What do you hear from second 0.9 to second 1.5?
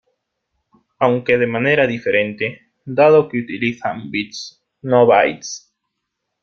Aunque de